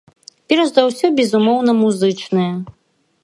[0.51, 2.53] Перш за ўсё, безумоўна, музычныя.